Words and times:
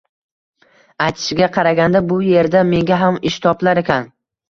Aytishiga 1.09 1.51
qaraganda, 1.59 2.03
bu 2.15 2.19
erda 2.41 2.67
menga 2.73 3.01
ham 3.07 3.25
ish 3.33 3.41
topilarkan 3.49 4.15